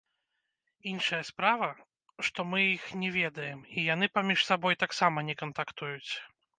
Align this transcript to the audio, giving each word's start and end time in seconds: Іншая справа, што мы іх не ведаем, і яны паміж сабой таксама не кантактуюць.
Іншая 0.91 1.19
справа, 1.29 1.67
што 2.29 2.47
мы 2.53 2.63
іх 2.75 2.89
не 3.05 3.13
ведаем, 3.21 3.59
і 3.77 3.87
яны 3.93 4.13
паміж 4.19 4.39
сабой 4.53 4.83
таксама 4.85 5.17
не 5.31 5.41
кантактуюць. 5.45 6.11